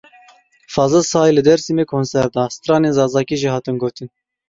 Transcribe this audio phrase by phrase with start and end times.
[0.75, 4.09] Fazil Say li Dêrsimê konser da, stranên Zazakî jî hatin gotin.